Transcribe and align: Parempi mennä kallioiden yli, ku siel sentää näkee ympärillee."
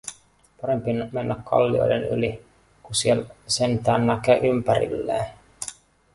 Parempi 0.61 0.91
mennä 1.11 1.35
kallioiden 1.49 2.03
yli, 2.03 2.45
ku 2.83 2.93
siel 2.93 3.25
sentää 3.47 3.97
näkee 3.97 4.39
ympärillee." 4.49 5.33